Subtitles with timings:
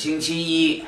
[0.00, 0.82] 星期一。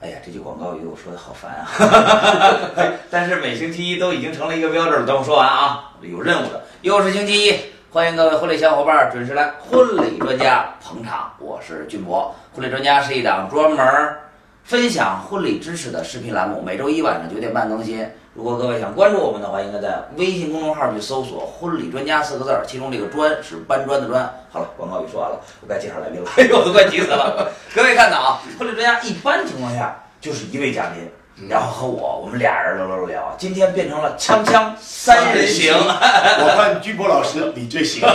[0.00, 2.92] 哎呀，这句广告语我说的好烦啊！
[3.08, 5.06] 但是每星期一都已经成了一个标准。
[5.06, 7.54] 等我说完啊，有任务的，又是星期一，
[7.90, 11.32] 欢迎各位婚礼小伙伴准时来婚礼专家捧场。
[11.38, 14.16] 我是俊博，婚礼专家是一档专门
[14.64, 18.04] 分享婚礼知识的视频栏目，每周一晚上九点半更新。
[18.38, 24.32] 如果各位想关注我们的话，应该在微信公众号去搜索“婚礼专家”四个字儿，其中这个“专”是搬砖的砖。
[24.52, 27.50] 好了，广告语说完了，我该介绍来宾了，哎呦，我都快急死了。
[27.74, 33.34] 各位看到啊，婚礼专家一般情况下就是一位嘉宾，然后和我，我们俩人聊聊聊。
[33.36, 38.06] 今天变成了锵锵三人行， 我看居博老师你最行。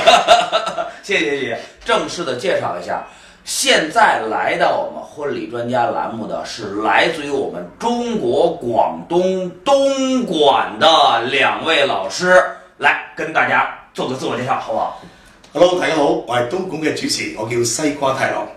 [1.03, 3.05] 谢谢谢谢，正式的介绍一下。
[3.45, 12.41] 现在来到我们婚礼专家栏目的是来自于我们中国广东东莞的两位老师，
[12.77, 15.01] 来跟大家做个自我介绍，好不好
[15.51, 18.47] ？Hello，大家好，我係東莞嘅主持，我叫西瓜太郎。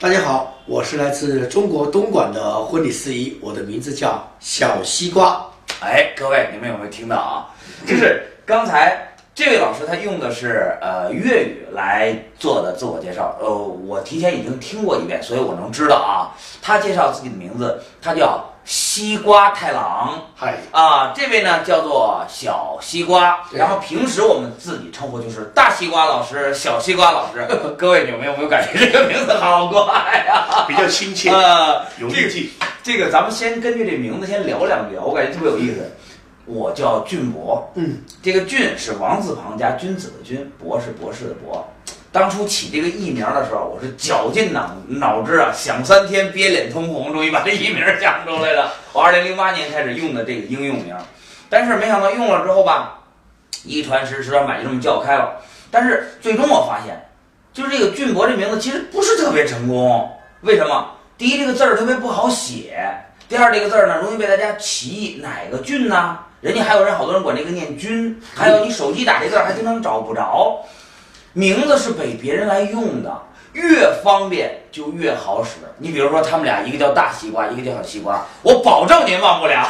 [0.00, 5.46] 大家好，我是来自中国东莞的婚礼司仪，我的名字叫小西瓜。
[5.80, 7.54] 哎，各位，你们有没有听到啊？
[7.86, 9.06] 就是刚才。
[9.34, 16.36] 这位老师他用的是呃粤语来做的自我介绍，呃，我提前已经听过一遍，所以我能知道啊。
[16.60, 27.46] 他介绍自己的名字，他叫西瓜太郎，嗨啊，这位呢叫做小西瓜，然后平时我们自己称呼就是大西瓜老师、小西瓜老师。
[27.78, 29.80] 各位有没有没有感觉这个名字好怪
[30.26, 30.66] 呀？
[30.68, 32.52] 比较亲切，呃，有意记。
[32.82, 35.90] 这个咱们先根据这名字先聊两聊，我感觉特别有意思。
[36.50, 41.66] 我叫俊博，嗯，这个俊是王字旁加君子的君，博是博士的博。
[42.12, 48.72] 当初起这个艺名的时候，我是绞尽脑脑汁啊，想三天憋脸通红，终于把这艺名想出来了。
[48.92, 50.96] 我二零零八年开始用的这个应用名，
[51.48, 52.98] 但是没想到用了之后吧，
[53.62, 55.40] 一传十，十传百，就这么叫开了。
[55.70, 57.00] 但是最终我发现，
[57.52, 60.10] 就是这个俊博这名字其实不是特别成功。
[60.40, 60.90] 为什么？
[61.16, 62.72] 第一，这个字儿特别不好写；
[63.28, 66.18] 第二，这个字儿呢容易被大家歧义，哪个俊呢？
[66.40, 70.64] 人家还有人，好多人管这个念“君”，还有你手机打这字还经常找不着。
[71.34, 75.58] 名字是给别人来用的，越方便就越好使。
[75.78, 79.64] 你比如说，他们俩一个叫大西瓜，一个叫小西瓜，我保证您忘不了。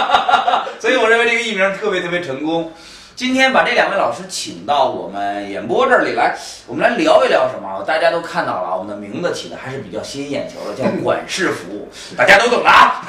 [0.78, 2.70] 所以我认为这个艺名特别特别成功。
[3.16, 7.82] 今天把这两位老师请到我们演播这里来，我们来聊一聊什么？
[7.86, 13.02] 大家都看到了，我们的名字起的还是比较吸引眼球的，叫管事服务，大家都懂的啊。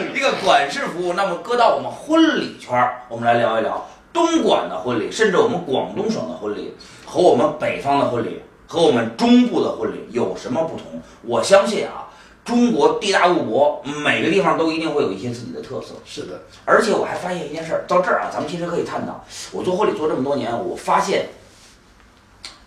[0.14, 10.98] 这个管事服务，那么搁到我们婚礼圈儿，我们来聊一聊东莞的婚礼，甚至我们广东省的婚礼和我们北方的婚礼和我们中部的婚礼有什么不同？
[11.20, 12.08] 我相信啊。
[12.50, 15.94] 中国地大物博，每个地方都一定会有一些自己的特色。
[16.04, 19.24] 是的，而且我还发现一件事儿，到这儿啊，咱们其实可以探讨。
[19.52, 21.28] 我做婚礼做这么多年，我发现，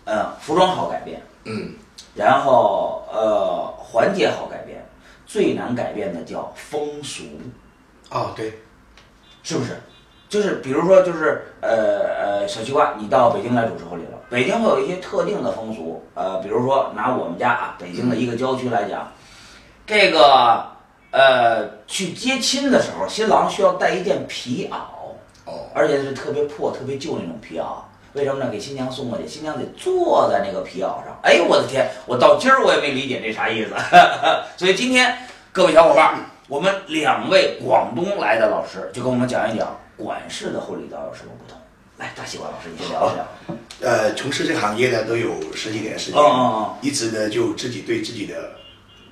[0.05, 1.73] 呃，服装好改变，嗯，
[2.15, 4.87] 然后呃，环节好改变，
[5.25, 7.23] 最难改变的叫风俗。
[8.09, 8.59] 哦，对，
[9.43, 9.81] 是不是？
[10.29, 19.11] 就是比如说，就是呃呃，小西瓜，你到北京来主持婚礼了，北京会有一些特定的风俗，呃，比如说拿我们家啊，北京的一个郊区来讲。
[19.85, 20.65] 这个
[21.11, 24.77] 呃，去接亲的时候，新郎需要带一件皮袄，
[25.45, 27.83] 哦，而且是特别破、特别旧那种皮袄。
[28.13, 28.49] 为什么呢？
[28.49, 31.19] 给新娘送过去，新娘得坐在那个皮袄上。
[31.23, 31.89] 哎呦，我的天！
[32.05, 33.71] 我到今儿我也没理解这啥意思。
[34.57, 35.15] 所以今天
[35.51, 41.59] 各位小伙伴，我们两位广东来的老师就跟我们讲一讲管事的婚礼到底有什么不同。
[41.97, 43.57] 来，大西瓜老师，你先聊一聊。
[43.81, 48.35] 呃，从事这个行业呢，都有十几年时间，嗯嗯嗯，一直呢就自己对自己的。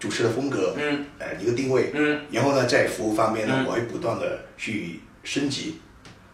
[0.02, 5.80] 主持的风格，嗯，呃，一个定位，嗯，然后呢，在服务方面呢，我会不断的去升级。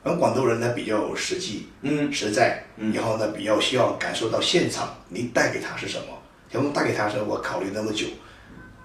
[0.04, 2.64] 而广东人呢比较实际，嗯，实在，
[2.94, 6.06] 然后呢比较需要感受到现场你带给他是什么。
[6.50, 8.06] 然后带给他的时候，我考虑那么久，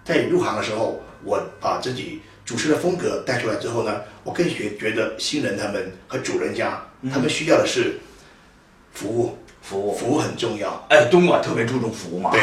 [0.04, 8.00] 在入行的时候，我把自己主持的风格带出来之后呢，我更觉觉得新人他们和主人家他们需要的是
[8.92, 9.38] 服务。
[9.62, 9.96] 服务。
[9.96, 12.30] 服务很重要，哎，东莞特别注重服务嘛。
[12.32, 12.40] 对，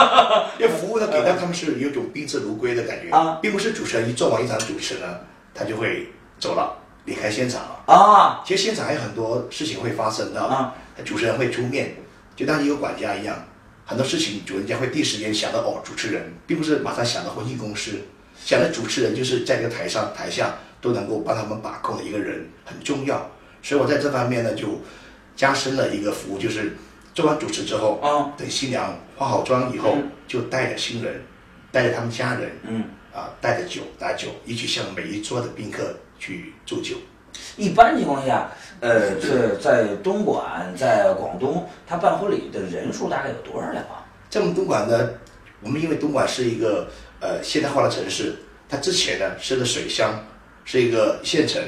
[0.58, 3.10] 因为服务呢，给到他们是有种宾至如归的感觉。
[3.14, 5.06] 啊，并不是主持人一做完一场主持呢，
[5.52, 6.06] 他就会
[6.38, 7.92] 走了，离开现场了。
[7.92, 8.42] 啊。
[8.46, 10.40] 其实现场还有很多事情会发生的。
[10.40, 10.72] 啊，
[11.04, 11.96] 主持人会出面，
[12.36, 13.36] 就当一个管家一样，
[13.84, 18.00] 很多事情主人家会第一时间想到哦，主持人，并不是马上想到婚庆公司，
[18.44, 23.30] 想的主持人就是在这个台上台下都能够帮他们把控的一个人，很重要。
[23.62, 24.80] 所以我在这方面呢就。
[25.40, 26.76] 加深了一个服务，就是
[27.14, 29.96] 做完主持之后，啊，等新娘化好妆以后，
[30.28, 31.22] 就带着新人，
[31.72, 36.96] 带着他们家人，嗯，啊，带着酒拿酒，一起向每一桌的宾客去祝酒。
[37.56, 38.50] 一般情况下，
[38.80, 44.04] 呃，这在东莞，在广东，他办婚礼的人数大概有多少人啊？
[44.28, 45.08] 在我们东莞呢，
[45.62, 46.86] 我们因为东莞是一个
[47.18, 48.34] 呃现代化的城市，
[48.68, 50.22] 它之前呢是个水乡，
[50.66, 51.62] 是一个县城，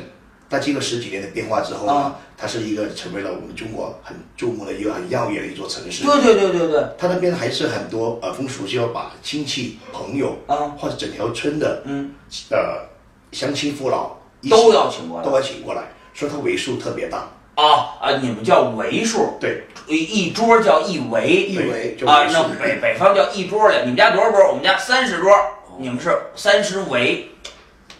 [0.53, 6.05] 但经过十几年的变化之后呢，啊它是一个成为了我们中国很注目的一个很耀眼的一座城市。
[6.05, 12.13] 对对对对对，它那边还是很多呃风俗，就要把亲戚、朋友啊或者整条村的嗯，
[12.51, 12.87] 呃
[13.33, 14.11] 乡亲父老
[14.51, 17.27] 都要请过来都要请过来，所以它为数特别大。
[17.55, 18.11] 啊啊！
[18.23, 24.49] 你们叫围数，对，一一桌叫一围一围就啊，那北北方叫一桌的，你们家多少桌？
[24.49, 25.31] 我们家三十桌，
[25.79, 27.29] 你们是三十围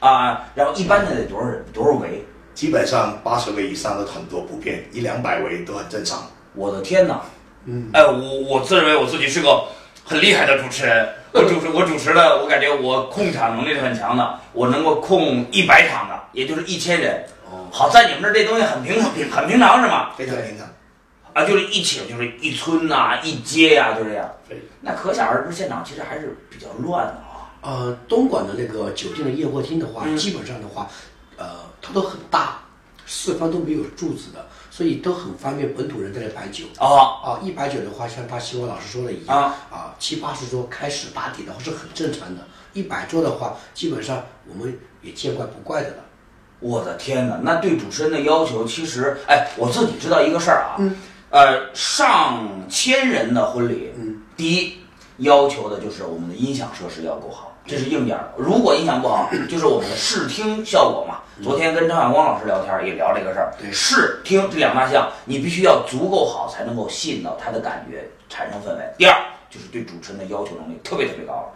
[0.01, 0.49] 啊。
[0.55, 1.63] 然后一般的得多少人？
[1.71, 2.25] 多少围？
[2.55, 6.27] 基本上八十位以上的很多不变，一两百位都很正常。
[6.55, 7.21] 我的天哪！
[7.65, 9.65] 嗯，哎，我我自认为我自己是个
[10.05, 17.25] 很厉害的主持人，我主持 我主持的，我感觉我控场能力是很强的，我能够控一百场的，也就是一千人。
[17.51, 20.11] 哦，好在你们这儿这东西很平很平很平常是吗？
[20.17, 20.67] 非常平常。
[21.33, 24.31] 啊，就是一请就是一村呐、一街呀、就这样。
[24.47, 27.49] 对，那可想而知，现场其实还是比较乱的啊。
[27.63, 30.87] 呃，东莞的那个酒店的夜会厅的话，嗯基本上的话，
[31.43, 31.51] 呃，
[31.81, 32.61] 它都很大，
[33.07, 36.65] 四方都没有柱子的，所以都很方便本土人在这摆酒。
[36.79, 42.43] 哦，啊，一摆酒的话，像大西瓜老师说的一样，啊啊，七八十桌开始打底的话是很正常的。
[42.73, 45.97] 一百桌的话，基本上我们也见怪不怪的了。
[46.61, 47.41] 我的天哪！
[47.43, 50.79] 那对主持人的要求，其实，哎，我自己知道一个事儿啊，
[51.31, 54.79] 呃，上千人的婚礼，嗯，第一
[55.19, 58.31] 要求的就是我们的音响设施要够好，这是硬件儿。
[58.37, 61.19] 如果音响不好， 就是我们的视听效果嘛。
[61.43, 68.85] 昨天跟张晓光老师聊天儿也聊这个事儿，对视听这两大项，你必须要足够好，才能够吸引到他的感觉，产生氛围。
[68.99, 69.17] 第二
[69.51, 71.49] 就是对主持人的要求能力特别特别高了。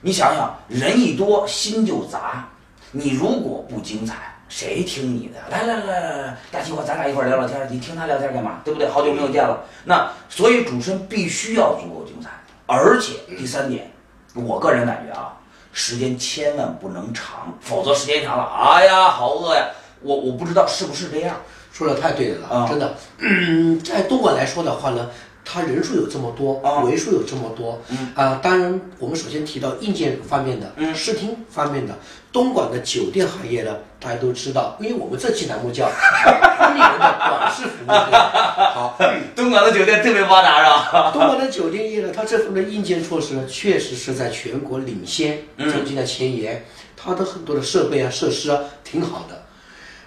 [0.00, 2.48] 你想想，人一多心就杂，
[2.90, 5.38] 你如果不精彩，谁听你的？
[5.50, 8.60] 来来来来来，大西瓜，咱俩一块儿聊聊天儿，你听他聊天儿干嘛？
[8.64, 8.88] 对不对？
[8.88, 9.62] 好久没有见了。
[9.84, 12.30] 那所以主持人必须要足够精彩，
[12.66, 13.88] 而且第三点，
[14.34, 15.34] 我个人感觉啊，
[15.72, 19.68] 时间千万不能长，否则时间长了，哎呀，好饿呀！
[20.00, 21.36] 我我不知道是不是这样。
[21.72, 22.94] 说的太对了，啊真的。
[23.18, 25.08] 嗯，在东莞来说的话呢，
[25.44, 26.82] 它人数有这么多，啊。
[26.84, 28.12] 为数有这么多，嗯。
[28.14, 30.94] 啊、当然我们首先提到硬件方面的，嗯。
[30.94, 31.94] 视听方面的，
[32.32, 37.90] 东莞的酒店行业呢，大家都知道，因为我们这期栏目叫婚礼人的短视服务，
[38.74, 38.98] 好，
[39.34, 41.10] 东莞的酒店特别发达是吧？
[41.12, 45.70] 东莞的酒店业呢，它这方面的硬件措施呢，确实是在全国领先，嗯。
[45.70, 46.64] 走进了前沿。
[47.04, 49.42] 它的很多的设备啊、设施啊，挺好的。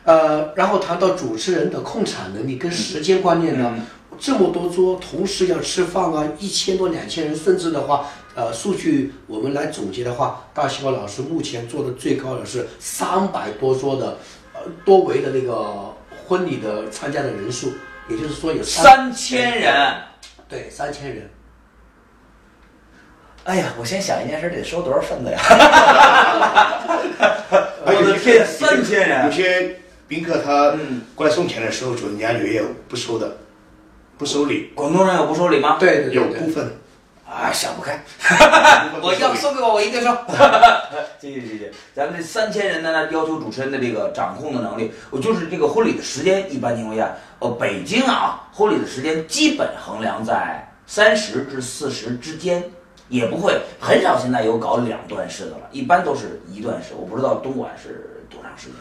[0.05, 3.73] 呃，然后谈到主持人的控场能力跟时间观念呢，
[4.19, 14.17] 这么多桌同时要吃饭啊，一千多、两千人，甚至的话，呃，数据我们来总结的话，大西瓜老师目前做的最高的是三百多桌的，
[14.53, 15.93] 呃，多维的那个
[16.25, 17.71] 婚礼的参加的人数，
[18.09, 19.95] 也就是说有三千人。
[20.47, 21.29] 对，三千人。
[23.45, 25.39] 哎呀，我先想一件事，得收多少份子呀？
[27.85, 29.31] 而 有些我的天，三千人有人！
[29.31, 33.37] 些宾客他嗯过来送钱的时候，主人家也有不收的，
[34.17, 35.77] 不收礼，广东人有不收礼吗？
[35.79, 36.77] 对对对对有部分。
[37.27, 38.01] 啊，想不开。
[39.01, 40.15] 我要送给我，我一定收。
[41.19, 41.71] 谢谢谢谢。
[41.93, 52.63] 咱们这三千人呢，要求主持人的这个掌控的能力，我就是这个婚礼的时间，一般情况下，呃，北京啊，婚礼的时间基本衡量在三十至四十之间，
[53.09, 56.93] 也不会很少现在有搞两段式的了，一般都是一段式。
[56.95, 58.75] 我不知道东莞是多长时间。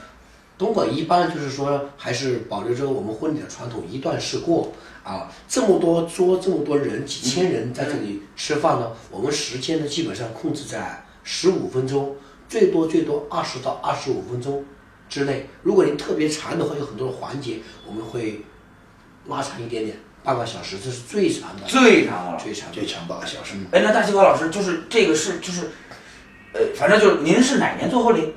[0.56, 4.70] 东莞一般就是说，还是保留着我们婚礼的传统，一段式过
[5.04, 5.30] 啊。
[5.46, 12.16] 这么多桌，这么多人，几千人在这里吃饭呢，我们时间呢基本上控制在十五分钟，
[12.48, 14.64] 最多最多二十到二十五分钟
[15.08, 15.48] 之内。
[15.62, 18.42] 如果您特别长的话，有很多的环节，我们会
[19.26, 22.40] 拉长一点点，半个小时，这是最长的，最长了。
[22.42, 22.72] 最长。
[22.72, 23.54] 最长半个小时。
[23.70, 25.70] 哎，那大西瓜老师，就是这个是就是，
[26.52, 28.34] 呃，反正就是您是哪年做婚礼？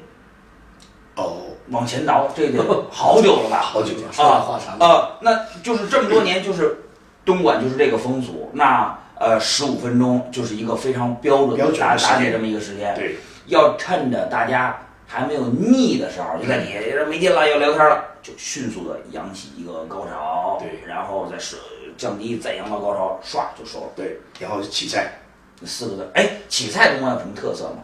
[1.15, 3.59] 哦，往前倒，这个 好久了吧？
[3.62, 6.83] 好久了说来话长啊、那就是这么多年，就是
[7.25, 8.50] 东莞就是这个风俗。
[8.53, 12.93] 那呃，十五分钟就是一个非常标准的打打铁这么一个时间。
[12.95, 21.57] 对，要趁着大家还没有腻的时候，就在底下没劲了要聊天了，就迅速的扬起一个高潮，对然后再是
[21.97, 23.88] 降低，再扬到高潮，唰就收了。
[23.95, 25.19] 对，然后起菜
[25.59, 27.77] 这四个字，哎，起菜东莞有什么特色吗？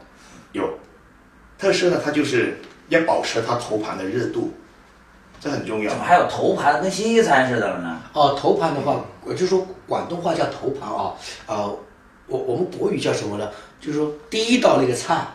[0.52, 0.70] 有
[1.58, 2.62] 特色呢，它就是
[2.94, 4.52] 要保持它头盘的热度，
[5.40, 5.98] 这很重要怎。
[5.98, 8.00] 么还有头盘跟西餐似的了呢？
[8.14, 11.14] 哦，头盘的话，我就说广东话叫头盘啊，
[11.48, 11.70] 啊、
[12.28, 13.50] 我我们国语叫什么呢？
[13.80, 15.26] 就是说第一道那个菜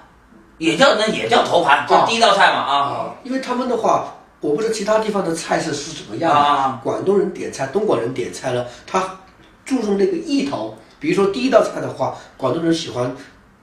[0.59, 2.75] 也叫那也叫头盘，就第一道菜嘛啊。
[2.77, 6.39] 啊，因为他们的话，我不知道其他地方的菜色是怎么样的。
[6.39, 9.19] 啊广东人点菜，东莞人点菜呢，他
[9.65, 13.15] 注重那个意头，比如说第一道菜的话，广东人喜欢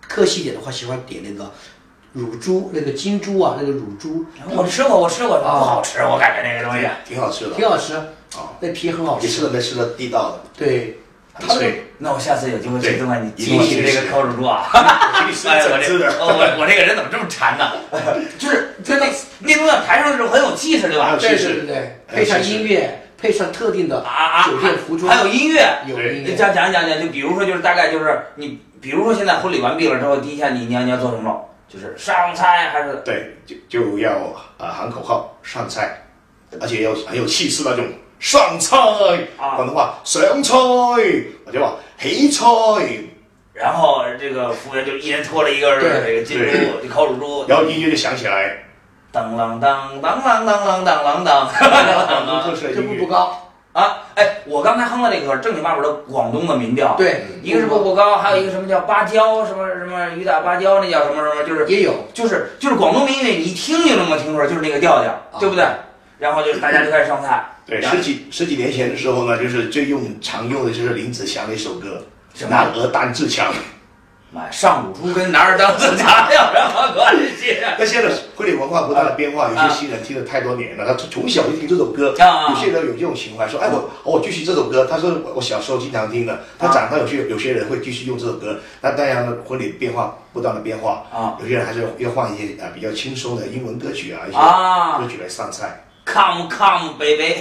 [0.02, 1.52] 客气一点的话，喜欢点那个
[2.16, 6.88] 乳猪，那个金猪啊，那个乳猪，我吃过，我吃过，不啊好吃，我感觉那个东西。
[7.06, 9.28] 挺好吃的，挺好吃，啊，那皮很好吃。
[9.28, 9.48] 你吃。
[9.50, 10.98] 没吃的地道的，对，
[11.34, 14.66] 很它的脆，那我下次有机会去对东莞，你一请我吃这个烤乳猪啊！
[14.72, 15.78] 哎，我。
[15.86, 17.74] 这哦我我这个人怎么这么馋呢？
[18.40, 19.08] 就是就那
[19.40, 21.18] 那东西抬上的时候很有气势，对吧？
[21.20, 25.68] 气势对对对，配上音乐，配上特定的啊啊，酒店服装，还有音乐。
[25.86, 26.34] 有音乐。
[26.34, 31.50] 讲讲讲讲，就比如说，就是大概就是你，比如说现在婚礼完毕了之后，第一下你你要你要做什么？
[31.68, 34.12] 就是上菜还是对，就就要
[34.58, 36.02] 啊喊口号上菜，
[36.62, 37.86] 而且要很有气势那种
[38.20, 38.78] 上菜。
[39.38, 40.54] 啊广东话上菜，
[41.46, 42.44] 我就话起菜，
[43.54, 48.64] 然后这个服务员就一人拖了一个对这个金猪，就烤乳猪，然后音乐就响起来，
[49.12, 51.48] 当啷当当啷当啷当啷当。
[52.06, 53.00] 广东特色这音乐。
[53.00, 53.45] 步步高，
[53.76, 65.66] 啊，哎，我刚才哼的那个正经八百的广东的民调，，对，一个是步步高，还有一个什么叫芭蕉，什么什么雨打芭蕉，那叫什么什么，就是也有，就是就是广东民乐，你一听就能够听出来，就是那个调调，对不对？
[66.20, 72.02] 然后就是大家就开始上菜，对，十几十几年前的时候呢，就是最用常用的就是林子祥的一首歌
[72.48, 73.48] 《男儿当自强》。
[74.36, 77.58] 妈，上古猪跟男儿当自强有什么关系？
[77.80, 82.14] 那现在婚礼文化不断的变化，有些新人听了太多年了，他从小就听这首歌。
[82.20, 88.60] 啊有些人有这种情怀，说：“哎，我我继续这首歌。”他说：“我我小时候经常听的。”他长大有些有些人会继续用这首歌。
[88.82, 95.82] 那当然了，婚礼变化不断的变化，啊有些人还是要换一些啊比较轻松的英文歌曲啊，一些啊歌曲来上菜。
[96.06, 97.38] ，Come come baby，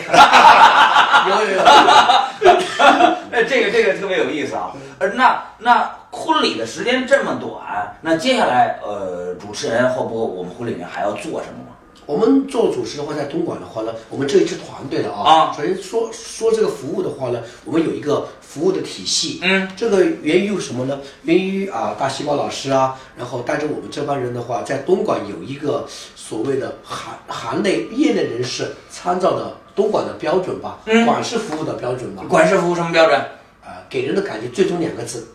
[1.29, 1.61] 有 有有，
[3.31, 4.71] 哎，这个这个特别有意思啊。
[5.01, 11.73] 呃，那那婚礼的时间这么短，那接下来呃，主持人会不我们婚礼里面还要做什么吗？
[12.07, 21.01] 我们做主持的话，在东莞的话呢，我们这一支团队的啊，啊首先说说这个服务的话呢，我们有一个服务的体系，嗯，这个源于什么呢？
[21.23, 33.19] 源于啊大细胞老师啊，然后带着我们这帮人的话，在东莞有一个所谓的行行内业内人士参照的东莞的标准吧，嗯管事服务的标准吧，管事服务什么标准？
[33.67, 35.27] 啊、给人的感觉最终两个字，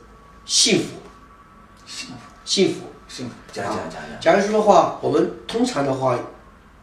[0.50, 0.86] 幸福，
[1.86, 2.82] 幸福，幸福。
[3.08, 4.20] 幸福，讲讲讲讲。
[4.20, 6.20] 假如说的话，我们通常的话，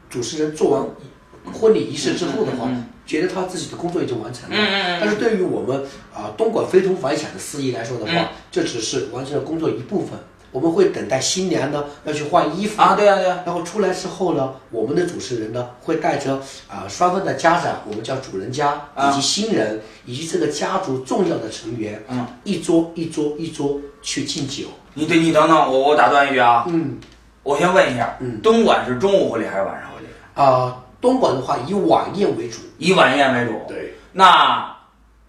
[0.08, 4.56] 主持人做完婚礼仪式之后的话，嗯觉得他自己的工作已经完成了。
[4.56, 10.16] 嗯嗯嗯但是对于我们啊、东莞非同凡响的司仪来说的话，嗯这只是完成了工作一部分。
[10.52, 24.64] 我们会等待新娘呢要去换衣服啊，对啊对啊，然后出来之后呢，我们的主持人呢会带着啊、双方的家长，我们叫主人家啊以及新人以及这个家族重要的成员，嗯，一桌一桌一桌去敬酒。
[24.94, 26.98] 你对你等等，我我打断一句啊，嗯
[27.42, 30.06] 我先问一下，嗯东莞是中午婚礼还是晚上婚礼？
[30.34, 32.58] 啊、东莞的话以晚宴为主。
[32.78, 33.60] 以晚宴为主。
[33.68, 34.74] 对，那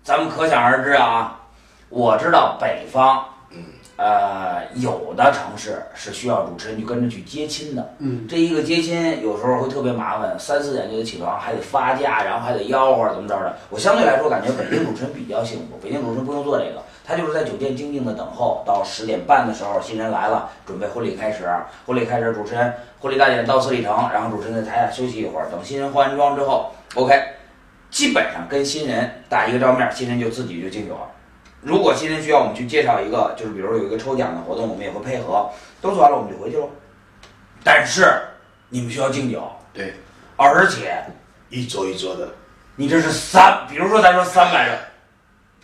[0.04, 1.40] 咱们可想而知啊，
[1.90, 3.24] 我知道北方，嗯，
[3.98, 7.94] 呃，有的城市是需要主持人去跟着去接亲的。
[7.98, 13.58] 嗯，这一个接亲有时候会特别麻烦，三四点就得起床，还得发假，然后还得吆喝，怎么着的。
[13.72, 21.50] 我相对来说感觉北京主持人比较幸福，北京主持人不用做这个，他就是在酒店静静的等候，到十点半的时候新人来了，准备婚礼开始，
[21.88, 27.20] 婚礼开始，主持人婚礼大典到此礼成，然后主持人在台下休息一会儿，等新人化完妆之后，OK，
[27.90, 31.02] 基本上跟新人打一个照面，新人就自己就敬酒了。
[31.68, 35.50] 如果新人需要我们去介绍一个，就是比如说有一个抽奖的活动，我们也会配合。
[35.82, 36.66] 都做完了，我们就回去了。
[37.62, 38.10] 但是
[38.70, 39.44] 你们需要敬酒，
[39.74, 39.94] 对，
[40.38, 41.04] 而且
[41.50, 42.30] 一桌一桌的，
[42.78, 44.80] 你这是三，比如说咱说三百人，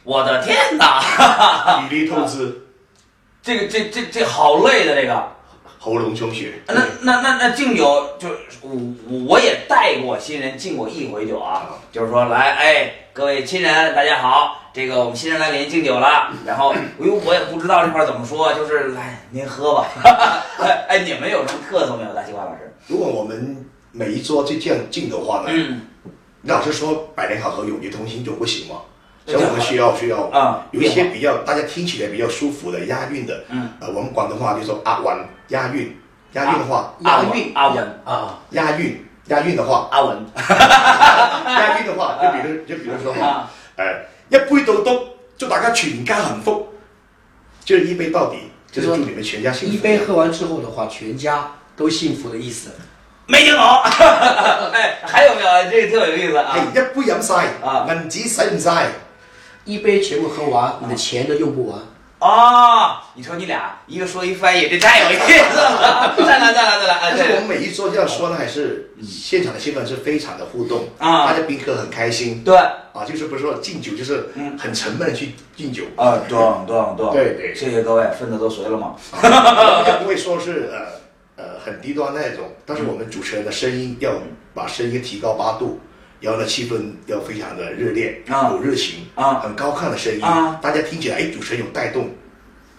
[0.03, 2.67] 我的天哪，体力透支，
[3.41, 5.31] 这个这这这好累的这个。
[5.79, 6.53] 喉咙充血。
[6.67, 16.33] 那那那那敬酒，就是我我也带过新人敬过一回酒啊，就是说来，哎，各位亲人，大家好，这个我们新人来给您敬酒了。
[16.47, 19.85] 然后，哎呦，我也不知道这块儿怎么说，就是来您喝吧。
[20.59, 22.11] 哎 哎，你们有什么特色没有？
[22.15, 22.73] 大西瓜老师？
[22.87, 25.81] 如果我们每一桌就这样敬的话呢，嗯
[26.41, 28.81] 那老师说百年好合、永结同心就不行吗。
[29.27, 35.15] 所以我们需要需要啊，有一些比较大家听起来比较舒服的押韵的，嗯，呃，我们广东话就说阿稳
[35.49, 35.95] 押韵，
[36.31, 43.85] 押韵的话，押韵阿文啊，押韵押韵的话，阿文 押韵的話，就比如就比如說話，啊誒
[44.29, 44.99] 一杯到篤，
[45.37, 46.67] 祝大家全家幸福，
[47.63, 48.37] 就是一杯到底，
[48.71, 49.73] 就是祝你們全家幸福。
[49.73, 52.71] 一杯喝完之后的话，全家都幸福的意思。
[53.25, 53.63] 没听懂。
[54.73, 55.71] 哎，还有没有？
[55.71, 56.53] 这个特有意思啊。
[56.53, 57.33] 係一杯飲晒，
[57.65, 58.87] 啊銀紙使唔晒？
[59.65, 61.79] 一杯全部喝完，你的钱都用不完。
[62.19, 66.15] 哦，你说你俩一个说一翻译，这太有意思了！
[66.17, 66.93] 再来再来再来！
[66.99, 71.25] 哎，但是我们每一桌这样说呢，还是现场的气氛是非常的互动啊。
[71.27, 72.43] 大家宾客很开心。
[72.43, 77.55] 对，啊，就是不是说敬酒，就是很沉闷的去敬酒，啊，懂懂懂，对对。
[77.55, 78.95] 谢谢各位，分子都随了吗？
[79.11, 84.11] 啊 也不会说是呃呃很低端那种，但是我们主持人的声音要
[84.53, 85.79] 把声音提高八度。
[86.21, 88.51] 然后呢，气氛要非常的热烈，啊。
[88.51, 89.41] 有热情，啊。
[89.41, 90.57] 很高亢的声音，啊。
[90.61, 92.09] 大家听起来，哎，主持人有带动，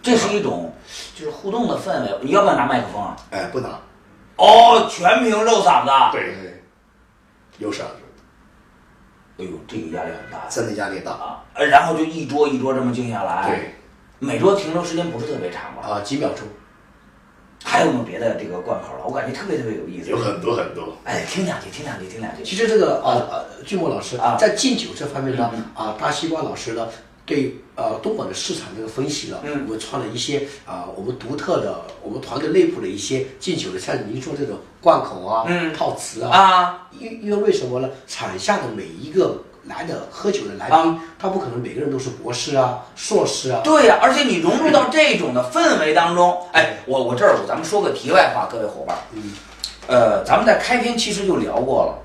[0.03, 0.75] 这是一种
[1.15, 2.19] 就是互动的氛围。
[2.23, 3.15] 你要不要拿麦克风啊？
[3.31, 3.79] 哎，不拿，
[4.37, 5.91] 哦，全凭肉嗓子。
[6.17, 6.63] 对对，
[7.59, 8.03] 有嗓子，
[9.39, 11.45] 哎呦，这个压力很大真的压力大，啊！
[11.55, 13.75] 呃然后就一桌一桌这么静下来，对，
[14.19, 15.89] 每桌停留时间不是特别长吧？
[15.89, 16.47] 啊，几秒钟。
[17.67, 19.05] 还有没有别的这个贯口了？
[19.07, 20.11] 我感觉特别特别有意思。
[20.11, 22.45] 有很多很多，哎，听两句，听两句，听两句。
[22.45, 26.87] 其实这个啊呃，巨墨老师啊在敬酒这方面呢嗯，啊，大西瓜老师呢，
[27.27, 29.65] 对呃东莞的市场这个分析呢，嗯。
[29.67, 37.89] 我们创了一些啊我们独特的，我们团队内部的一些敬酒的，像您说这种罐口啊、嗯套词啊，啊，因因为为什么呢？
[38.07, 40.99] 场下的每一个来的喝酒的来宾，啊。
[41.19, 49.33] 他不可能每个人都是博士啊、硕士啊，对呀、而且你融入到这种的氛围当中，哎，我我这儿咱们说个题外话，各位伙伴，嗯，
[49.87, 51.99] 呃，咱们在开篇其实就聊过了，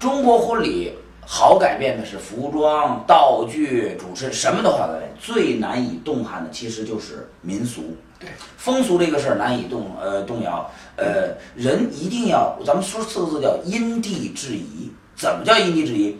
[0.00, 0.92] 中国婚礼
[1.26, 7.96] 好改变的是服装、道具、主持，什么都好改变，最难以动撼的其实就是民俗。
[8.18, 14.92] 对，风俗这个事儿难以动呃动摇，呃，人一定要，咱们说四个字叫因地制宜。
[15.16, 16.16] 怎么叫因地制宜？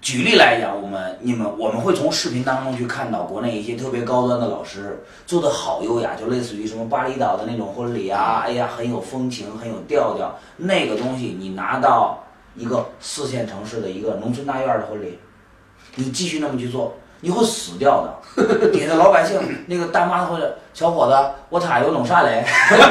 [0.00, 10.36] 举例来讲，我们你们我们会从视频当中去看到国内一些特别高端的老师做的好优雅，就类似于什么巴厘岛的那种婚礼啊，哎呀，很有风情，很有调调。
[10.56, 12.18] 那个东西你拿到
[12.54, 15.18] 一个四线城市的一个农村大院的婚礼，
[15.94, 18.68] 你继续那么去做，你会死掉的。
[18.70, 22.44] 底下老百姓那个大妈或者小伙子，我塔有弄啥嘞？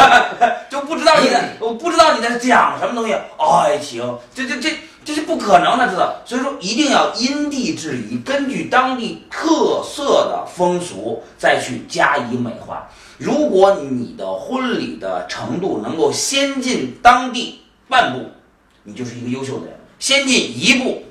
[0.69, 3.13] 就不知道你在，我不知道你在讲什么东西。
[3.37, 4.69] 爱情，这这这
[5.03, 6.15] 这是不可能的，知道？
[6.25, 12.87] 所以说一定要因地制宜，根据当地特色的风俗再去加以美化。
[13.17, 18.19] 如果你的婚礼的程度能够先进当地半步，
[18.83, 21.03] 你就是一个优秀的人；先进一步，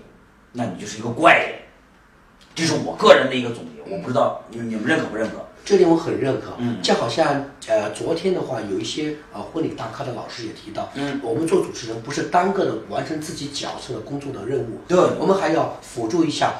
[0.52, 1.54] 那你就是一个怪人。
[2.54, 5.46] 这是我个人的一个总结，我不知道你你们认可不认可？
[5.64, 6.56] 这点我很认可。
[6.58, 16.54] 嗯就好像呃，昨天的话，有一些呃婚礼大咖的老师也提到，嗯，我们做主持人不是单个的完成自己角色的工作的任务，对我们还要辅助一下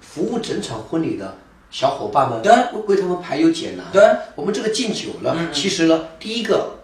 [0.00, 1.36] 服务整场婚礼的
[1.70, 3.84] 小伙伴们，对为为他们排忧解难。
[3.92, 4.02] 对，
[4.34, 6.77] 我们这个敬酒呢，嗯嗯其实呢，第一个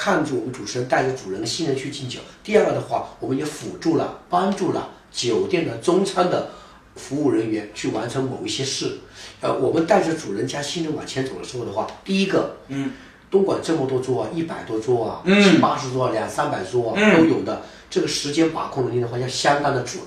[0.00, 6.52] 看住我们主持人带着主人的新人去敬酒，第二个的话，我们也辅助了、帮助了酒店的中餐的
[6.96, 9.00] 服务人员去完成某一些事。
[9.42, 12.92] 呃，我们带着主人家新人往前走的时候的话，第一个，嗯，
[13.30, 17.60] 东莞这么多桌啊，一百多桌啊，嗯七八十桌啊，两三百桌啊，嗯都有的。
[17.90, 20.02] 这个时间把控能力的话，要相当的准。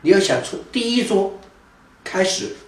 [0.00, 1.34] 你要想从第一桌
[2.02, 2.56] 开始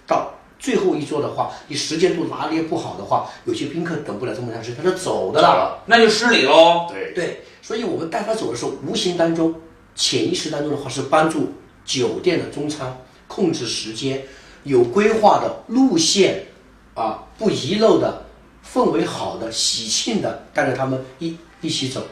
[0.61, 5.81] 最后一桌的话，你时间度拿捏不好的话，有些宾客等不了这么长时间，他就走的了。
[5.87, 6.85] 那就失礼喽。
[6.87, 9.55] 对，对，所以我们带他走的时候，无形当中、
[9.95, 11.51] 潜意识当中的话，是帮助
[11.83, 12.95] 酒店的中餐
[13.27, 14.23] 控制时间，
[14.63, 16.45] 有规划的路线，
[16.93, 18.23] 啊，不遗漏的，
[18.63, 22.03] 氛围好的、喜庆的，带着他们一一起走。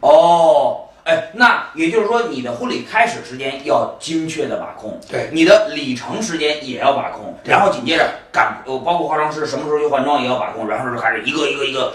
[0.00, 11.94] 哦，哎，那也就是说，你的婚礼开始时间要精确的把控，对你的礼程时间也要把控，然后紧接着赶，呃，包括化妆师什么时候去换装也要把控，然后就开始一个一个一个。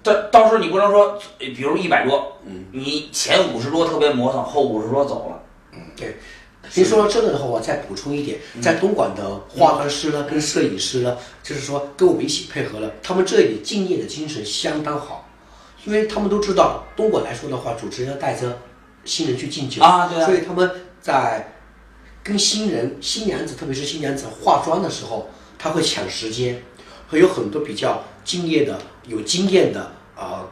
[0.00, 6.14] 到到时候你不能说，呃比如一百桌，嗯，你前五十桌特别磨蹭，后五十桌走了，嗯对，
[6.74, 15.25] 您说到这个的话，我再补充一点，在东莞的化妆师呢，跟摄影师呢，就是说跟我们一起配合了，他们这里敬业的精神相当好，
[15.86, 18.58] 因为他们都知道东莞来说的话，主持人要带着
[19.04, 20.26] 新人去敬酒啊对啊。
[20.26, 20.70] 所以他们
[21.00, 21.52] 在
[22.22, 26.60] 跟新人、新娘子，特别是新娘子化妆的时候，他会抢时间，
[27.08, 30.48] 会有很多比较敬业的、有经验的呃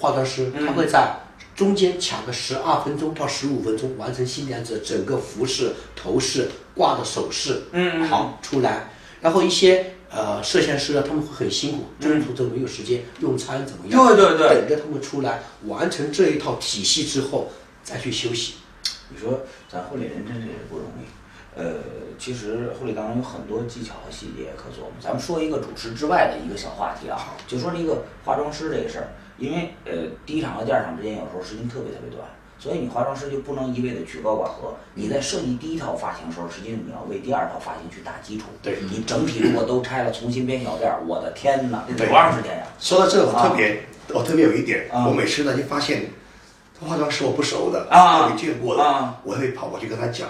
[0.00, 1.16] 化妆师，他会在
[1.54, 8.08] 中间抢个十二分钟到十五分钟，完成新娘子整个服饰、头饰、挂的首饰，嗯嗯。
[8.08, 8.88] 好出来。
[9.20, 14.06] 然后一些呃摄像师啊，他们会很辛苦，中途都没有时间用餐怎么样？
[14.06, 17.50] 对对对等着他们出来完成这一套体系之后
[17.82, 18.54] 再去休息。
[19.08, 21.04] 你说咱婚礼人真是不容易。
[21.54, 21.74] 呃，
[22.18, 24.92] 其实婚礼当中有很多技巧和细节可琢磨。
[25.00, 32.26] 咱们说一个主持之外的一个小话题啊，就说这个化妆师这个事儿，因为呃第一场和第二场之间有时候时间特别特别短，
[32.62, 34.72] 所以你化妆师就不能一味的曲高寡合。
[34.94, 38.44] 你在设计第一套发型的时候，实际上你要为第二套发型去打基础。
[38.62, 42.62] 对你整体如果都拆了，重新编小辫儿，我的天哪，得对多长时间呀？
[42.78, 43.82] 说到这个，我特别、
[44.14, 46.04] 我特别有一点，啊我每次呢就发现
[46.80, 50.28] 化妆师我不熟的，啊没见过的，啊我会跑过去跟他讲，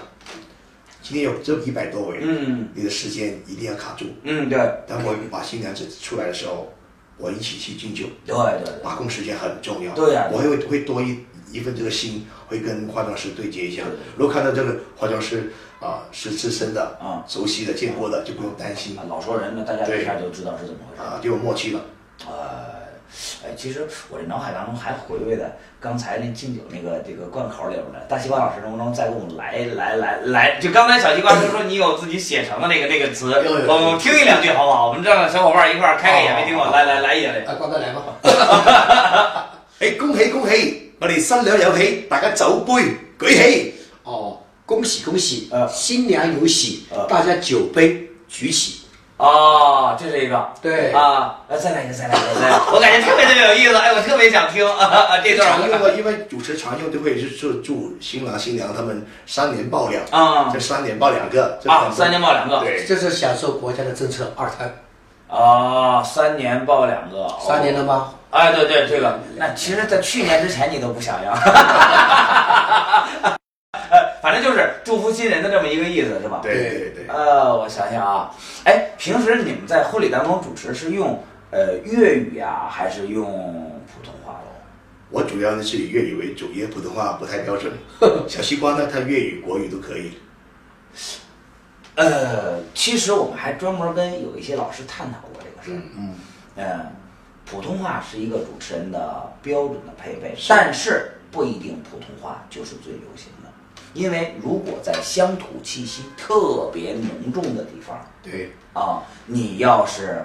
[1.03, 4.07] 今天有这一百多位，嗯你的时间一定要卡住。
[4.23, 6.73] 嗯，对当我把新娘子出来的时候，
[7.19, 9.93] 我一起去敬酒，对对对，把控时间很重要。
[9.95, 11.19] 对呀我会会多一
[11.53, 13.83] 一份这个心，会跟化妆师对接一下。
[14.17, 21.03] 如果看到这个化妆师啊、是资深的啊熟悉的、见过的，就不用担心啊老熟人呢，大家一下就知道是怎么回事。
[21.03, 21.81] 啊，就有默契了。
[22.25, 22.87] 呃，
[23.45, 30.61] 哎，其实我这脑海当中还回味的刚才那敬酒那个这个贯口里边的，大西瓜老师能不能再给我们来来来来？
[30.61, 33.33] 就刚才小西瓜就说你有自己写成的那个那个词，
[33.67, 34.87] 我们听一两句好不好？
[34.91, 37.41] 我们让小伙伴一块儿开开眼没听过，来来来一来。
[37.41, 38.01] 啊，刚才来吧。
[39.83, 40.92] 哎，恭喜恭喜！
[41.03, 43.75] 我哋新娘有喜，大家酒杯举起。
[44.05, 48.83] 哦，恭喜恭喜，呃新娘有喜，呃大家酒杯举起。
[49.17, 50.49] 哦，就这是一个。
[50.63, 50.93] 对。
[50.93, 54.65] 啊，呃再来一个，再来一个，再来， 我感觉特别特别有意思，哎，我特别想听。
[54.65, 55.51] 啊 啊这段。
[55.51, 60.53] 常用的，因为主持常用都会是祝祝新郎新娘他们三年抱两，啊。
[60.55, 64.73] 这三年抱两个，啊，三年抱两个，对，这是享受国家的政策二胎，
[65.27, 67.39] 啊，三年抱两个，哦。
[67.45, 68.15] 三年了吗？
[68.33, 71.33] 哎，对对，这个，那其实，在去年之前你都不想要，
[73.73, 76.41] 呃，反正就是祝福新人的这么一个意思，是吧？
[76.43, 77.07] 对对对。
[77.09, 84.49] 呃，我想想啊，哎，平时你们在婚礼当中主持是用呃粤语呀，还是用普通话喽？
[85.11, 87.71] 我主要呢是以粤语为主，因为普通话不太标准。
[88.27, 90.13] 小西瓜呢，他粤语、国语都可以。
[91.97, 95.83] 呃，其实我们还专门跟有一些老师探讨过这个事儿。
[95.99, 96.15] 嗯，
[96.57, 96.87] 嗯，
[97.53, 103.53] 普通话是一个主持人的标准的配备，但是不一定普通话就是最流行的，
[103.93, 110.25] 因为如果在乡土气息特别浓重的地方对，啊，你要是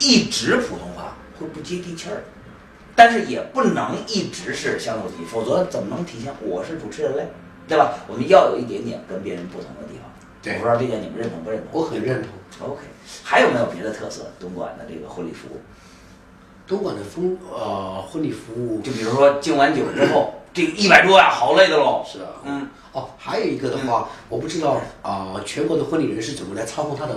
[0.00, 2.24] 一直普通话会不接地气儿，
[2.96, 7.28] 但是也不能一直是乡土气息，否则怎么能体现我是主持人嘞？
[7.68, 7.94] 对吧？
[8.08, 10.10] 我们要有一点点跟别人不同的地方。
[10.42, 11.80] 对我不知道这点你们认同不认同？
[11.80, 12.68] 我很认同。
[12.68, 12.82] OK，
[13.22, 14.26] 还有没有别的特色？
[14.40, 15.60] 东莞的这个婚礼服务，
[16.72, 18.80] 东莞的风呃婚礼服务。
[18.80, 22.02] 就比如说敬完酒之后， 这个一百桌呀，好累的喽。
[22.10, 27.14] 是啊，嗯，哦，还有一个的话，我不知道啊、全国的婚礼人是怎么来操控他的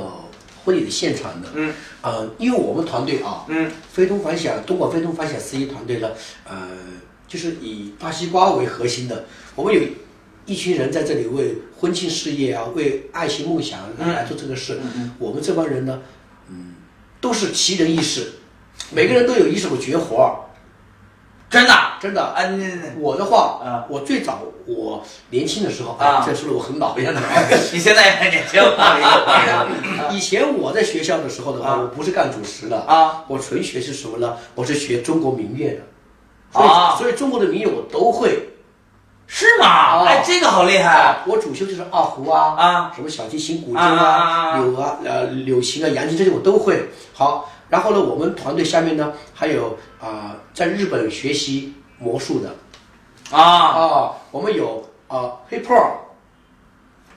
[0.63, 1.48] 婚礼的现场的。
[1.54, 6.10] 嗯，呃，因为我们团队啊，嗯，非同凡响，东莞非同凡响司仪团队呢，
[6.48, 6.68] 呃，
[7.28, 9.82] 就是以大西瓜为核心的，我们有
[10.46, 14.13] 一群人在这里为婚庆事业啊，为爱情梦想嗯。
[14.13, 14.80] 来做这个事。
[15.18, 16.02] 我们这帮人呢，
[16.50, 16.76] 嗯，
[17.20, 18.32] 都是奇人异士，
[18.92, 20.18] 每个人都有一手绝活。
[20.24, 20.32] 儿，
[21.50, 21.74] 真的？
[22.00, 22.22] 真的。
[22.24, 23.86] 啊，你我的话，啊。
[23.90, 26.24] 我最早我年轻的时候啊。
[26.26, 27.22] 这说的我很老一样的。
[27.72, 28.62] 你现在也很年轻
[30.12, 31.80] 以前我在学校的时候的话，啊。
[31.82, 34.36] 我不是干主持的啊，我纯学是什么呢？
[34.56, 35.82] 我是学中国民乐的，
[36.52, 36.96] 所以、啊。
[36.98, 38.50] 所以中国的民乐我都会。
[39.28, 39.66] 是吗？
[39.66, 40.04] 啊。
[40.06, 41.24] 哎，这个好厉害。
[41.26, 42.92] 我主修就是二胡啊，啊。
[42.96, 46.90] 什么小提琴、古筝啊柳啊、呃柳琴啊、扬琴这些我都会。
[47.14, 52.56] 好，然后呢，我们团队下面呢还有啊、在日本学习魔术的
[53.32, 53.41] 啊！
[53.41, 55.91] 啊，我们有啊 hip hop。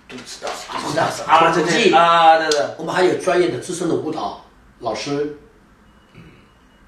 [0.09, 0.49] 都知道
[0.91, 4.41] 知道啊，对对啊，对对，我们还有专业的资深的舞蹈
[4.79, 5.39] 老师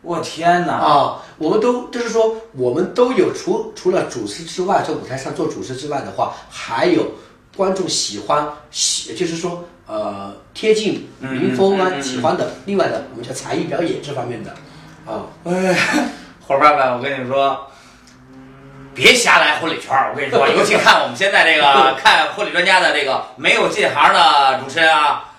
[0.01, 0.73] 我天哪！
[0.73, 7.13] 啊，我们都就是说，我们都有除除了主持之外，在舞台上做主持之外的话，还有
[7.61, 12.55] 观众喜欢喜，就是说呃贴近民风啊、喜欢的。
[12.65, 14.51] 另外的，我们叫才艺表演这方面的
[15.07, 15.77] 啊，哎，
[16.47, 17.71] 伙伴们，我跟你说，
[18.95, 20.11] 别瞎来婚礼圈儿。
[20.11, 25.30] 我跟你说，尤其看我们现在这个看婚礼专家的这个没有进行的主持人啊，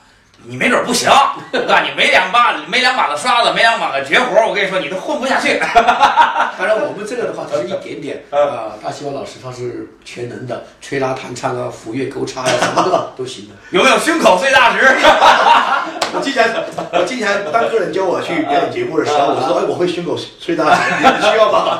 [0.43, 1.09] 你没准儿不行，
[1.53, 5.59] 我告诉你，没两把没两把的刷子，没两把的绝活儿，我跟你说，你都混不下去。
[6.57, 8.73] 当然我们这个的话只是一点点啊。
[8.83, 13.55] 大西瓜老师他是全能的，吹拉弹唱啊、抚乐勾叉呀、什么的都行的。
[13.71, 14.79] 有没有胸口碎大石？
[16.13, 16.43] 我经常
[16.91, 21.79] 我经常当客人教我去表演节目的时候，我说哎我会胸口碎大石，你们需要吗？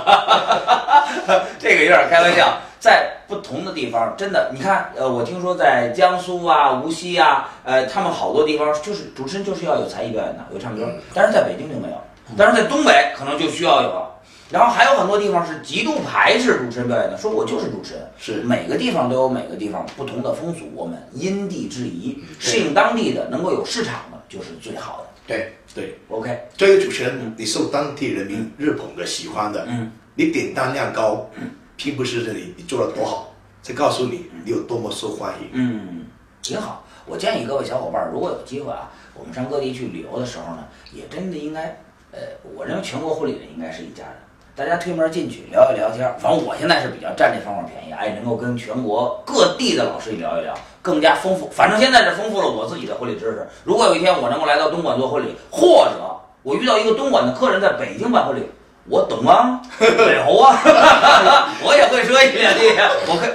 [1.59, 11.95] 这个有点开玩笑，在不同的地方，真的，你看，呃，我听说在江苏啊、无锡啊，呃，他们好多地方就是主持人就是要有才艺表演的，有唱歌，但是在北京就没有，
[12.35, 14.05] 但是在东北可能就需要有。
[14.51, 18.03] 然后还有很多地方是极度排斥主持人表演的，说我就是主持人。
[18.17, 18.43] 是。
[18.43, 25.07] 每个地方都有每个地方不同的风俗，我们因地制宜，嗯适应当地的，能够有市场的，就是最好的。
[25.25, 31.25] 对对，OK，这个主持人，你受当地人民热捧的、喜欢的，嗯，你点单量高，
[31.83, 35.49] 并不是这里你做的多好，这告诉你你有多么受欢迎。
[35.53, 36.05] 嗯，
[36.39, 36.83] 挺好。
[37.07, 40.63] 我建议各位小伙伴，如果有机会啊，我们上各地去旅游的时候呢，
[40.93, 42.19] 也真的应该，呃，
[42.55, 44.13] 我认为全国婚礼人应该是一家人，
[44.55, 46.07] 大家推门进去聊一聊天。
[46.19, 51.49] 反正我现在是比较占这方面便宜，哎，能够跟全国各地的老师聊一聊，更加丰富。
[51.49, 53.47] 反正现在是丰富了我自己的婚礼知识。
[53.63, 55.99] 如果有一天我能够来到东莞做婚礼，或者
[56.43, 58.45] 我遇到一个东莞的客人在北京办婚礼，
[58.89, 60.59] 我懂啊，美猴啊，
[61.63, 62.67] 我也会说一两句，
[63.07, 63.29] 我可以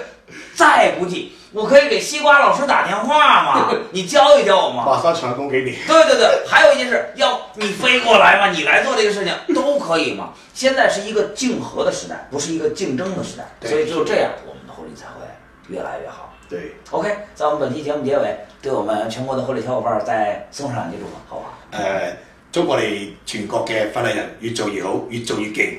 [0.54, 4.84] 再不济，我可以给西瓜老师打电话嘛， 你教一教我嘛。
[4.84, 5.76] 马上传功给你。
[5.86, 10.30] 对对对，还有一件事，要你飞过来嘛，你来做这个事情 都可以嘛。
[10.52, 15.26] 现在是一个竞合的时代，不是一个竞争的时代，所以只有这样，我们的婚礼才会
[15.68, 16.32] 越来越好。
[16.48, 21.58] 对，OK，在我们本期节目结尾，对我们全国的婚礼小伙伴再送上两句祝福，好吧？
[21.72, 22.12] 誒、
[22.56, 25.74] 祝我哋全國嘅婚禮人越做越好，越做越勁。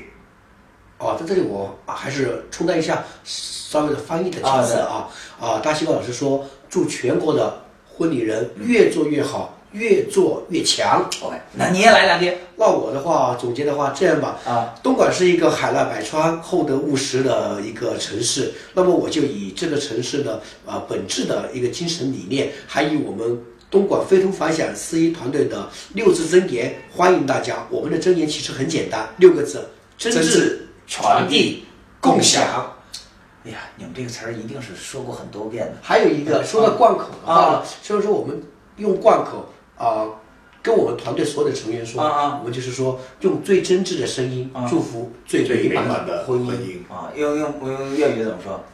[0.98, 5.08] 哦，在这里我啊还是充当一下稍微的翻译的角色啊
[5.40, 5.58] 啊！
[5.58, 11.04] 大西瓜老师说，祝全国的婚礼人越做越好，越做越强。
[11.20, 18.52] OK，那你也來兩句那我的話總結的話，這樣吧，啊，東莞是一個海納百川、厚德務實的一個城市。
[18.74, 23.36] 那麼我就以這個城市的啊、本質的一個精神理念，還以我們
[23.70, 27.66] 東莞非同凡响司仪团队的六字真言，欢迎大家。
[27.68, 31.64] 我们的真言其实很简单，六个字：真挚、传递、
[32.00, 32.74] 共享。
[33.44, 35.74] 哎呀，你们这个词儿一定是说过很多遍的。
[35.82, 38.42] 还有一个说到贯口的话呢啊，就是說我们
[38.76, 40.08] 用贯口啊、
[40.62, 46.46] 跟我们团队所有的成员说，啊啊我们就是说用最真挚的声音啊祝福最最美满的的婚姻。
[46.46, 48.64] 婚姻，啊，用用用粤语怎么说？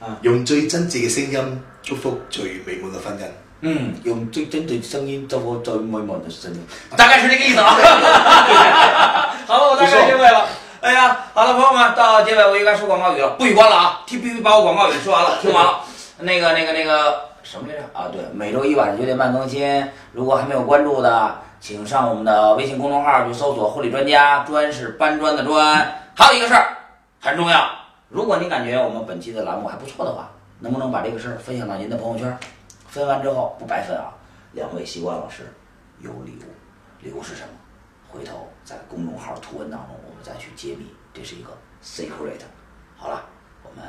[0.00, 0.18] 啊？
[0.22, 3.24] 用最真挚的声音祝福最美滿嘅婚姻。
[3.62, 7.74] 嗯，用最真的声音祝福最美滿的声音，大概是这个意思啊。
[9.46, 10.46] 好了，我大概明白了。
[10.80, 14.00] 哎呀，好了，朋友们，到結尾我應該說廣告语了，不许关了啊！
[14.06, 15.80] 必須把我广告语说完了，听完了。
[16.20, 17.82] 那个、那个、那个什么来着？
[17.92, 19.86] 啊，对，每周一晚上九点半更新。
[20.12, 25.86] 如果还没有关注的，请上我们的微信公眾號去搜索“护理专家”，專是搬砖的砖”。
[26.16, 26.62] 还有一个事兒
[27.20, 27.62] 很重要，
[28.08, 32.38] 如果您感觉我们本期的栏目还不错的话，能不能把这个事兒分享到您的朋友圈？
[32.90, 34.12] 分完之后不白分啊！
[34.52, 35.44] 两位西瓜老师
[36.00, 37.48] 有礼物，礼物是什么？
[38.08, 41.50] 回头在公众号图文当中我们再去揭秘，这是一个
[41.80, 42.40] secret。
[42.96, 43.22] 好了，
[43.62, 43.88] 我们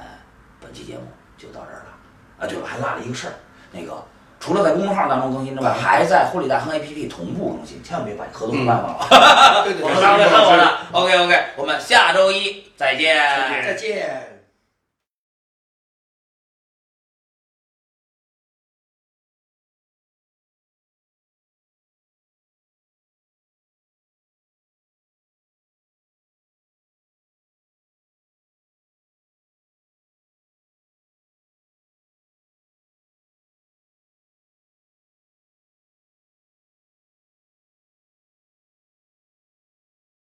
[0.60, 1.02] 本期节目
[1.36, 1.98] 就到这儿了。
[2.40, 3.34] 啊，对了，还落了一个事儿，
[3.72, 4.04] 那个
[4.40, 9.64] 除了在公众号当中更新之外，还在婚礼大亨 APP 同步更新，千万别把合同辦忘了。
[9.66, 10.78] 對對我們當然看我的。
[10.92, 13.18] OK OK，我们下周一再见。
[13.64, 14.31] 再見。